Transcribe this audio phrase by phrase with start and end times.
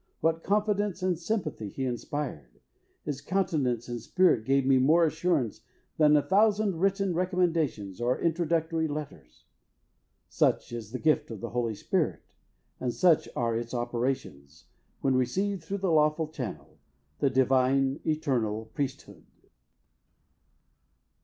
[0.19, 2.59] What confidence and sympathy he inspired!
[3.05, 5.61] His countenance and spirit gave me more assurance,
[5.97, 9.45] than a thousand written recommendations, or introductory letters."
[10.27, 12.23] Such is the gift of the Holy Spirit,
[12.79, 14.65] and such are its operations,
[15.01, 16.79] when received through the lawful channel
[17.19, 19.23] the divine, eternal Priesthood.